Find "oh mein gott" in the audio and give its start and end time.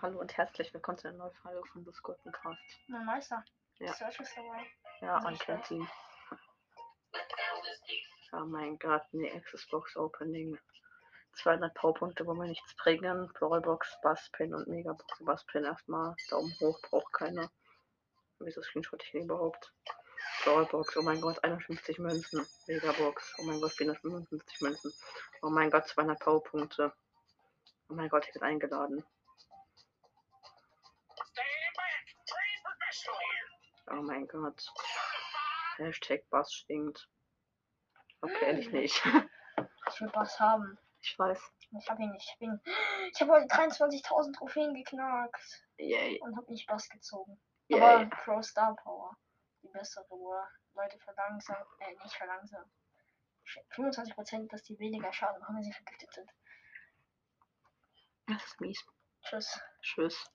8.32-9.04, 20.98-21.42, 23.38-23.72, 25.40-25.88, 27.88-28.26, 33.90-34.66